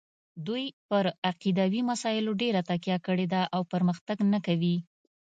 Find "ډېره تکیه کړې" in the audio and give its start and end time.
2.41-3.25